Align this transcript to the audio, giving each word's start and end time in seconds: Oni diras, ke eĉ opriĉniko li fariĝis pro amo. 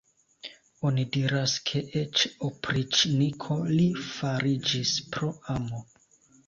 Oni 0.89 1.03
diras, 1.15 1.53
ke 1.69 1.81
eĉ 2.01 2.25
opriĉniko 2.49 3.59
li 3.77 3.89
fariĝis 4.11 4.99
pro 5.17 5.33
amo. 5.61 5.89